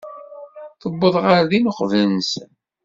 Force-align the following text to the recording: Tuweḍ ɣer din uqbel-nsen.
Tuweḍ 0.79 1.15
ɣer 1.25 1.41
din 1.49 1.69
uqbel-nsen. 1.71 2.49